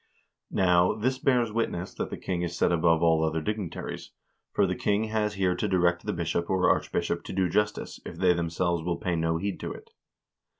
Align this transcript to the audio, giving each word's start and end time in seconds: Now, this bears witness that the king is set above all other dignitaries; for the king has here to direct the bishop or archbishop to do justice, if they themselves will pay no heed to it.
Now, 0.49 0.93
this 0.95 1.19
bears 1.19 1.51
witness 1.53 1.93
that 1.93 2.09
the 2.09 2.17
king 2.17 2.41
is 2.41 2.57
set 2.57 2.71
above 2.71 3.03
all 3.03 3.23
other 3.23 3.39
dignitaries; 3.39 4.09
for 4.51 4.65
the 4.65 4.75
king 4.75 5.03
has 5.03 5.35
here 5.35 5.53
to 5.55 5.67
direct 5.67 6.07
the 6.07 6.11
bishop 6.11 6.49
or 6.49 6.67
archbishop 6.71 7.23
to 7.25 7.33
do 7.33 7.47
justice, 7.47 7.99
if 8.03 8.15
they 8.17 8.33
themselves 8.33 8.81
will 8.83 8.97
pay 8.97 9.15
no 9.15 9.37
heed 9.37 9.59
to 9.59 9.71
it. 9.71 9.91